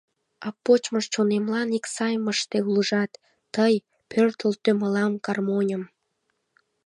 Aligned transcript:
А 0.45 0.47
почмо 0.63 0.99
чонемлан 1.13 1.69
ик 1.77 1.85
сайым 1.95 2.25
ыште 2.33 2.57
улыжат: 2.67 3.11
Тый 3.53 3.73
пӧртылтӧ 4.11 4.71
мылам 4.79 5.13
гармоньым. 5.25 5.83